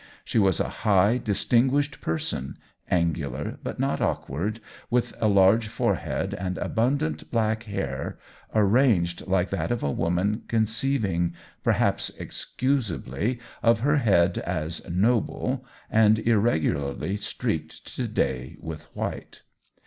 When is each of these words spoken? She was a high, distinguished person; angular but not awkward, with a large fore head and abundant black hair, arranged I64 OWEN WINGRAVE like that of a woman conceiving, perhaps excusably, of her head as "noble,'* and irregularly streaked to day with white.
She 0.25 0.39
was 0.39 0.59
a 0.59 0.67
high, 0.81 1.19
distinguished 1.19 2.01
person; 2.01 2.57
angular 2.89 3.59
but 3.63 3.79
not 3.79 4.01
awkward, 4.01 4.59
with 4.89 5.13
a 5.19 5.27
large 5.27 5.67
fore 5.67 5.93
head 5.93 6.33
and 6.33 6.57
abundant 6.57 7.29
black 7.29 7.65
hair, 7.65 8.17
arranged 8.55 9.19
I64 9.19 9.21
OWEN 9.21 9.27
WINGRAVE 9.33 9.39
like 9.39 9.49
that 9.51 9.71
of 9.71 9.83
a 9.83 9.91
woman 9.91 10.41
conceiving, 10.47 11.33
perhaps 11.63 12.09
excusably, 12.17 13.37
of 13.61 13.81
her 13.81 13.97
head 13.97 14.39
as 14.39 14.89
"noble,'* 14.89 15.63
and 15.87 16.17
irregularly 16.17 17.15
streaked 17.17 17.85
to 17.95 18.07
day 18.07 18.57
with 18.59 18.85
white. 18.95 19.43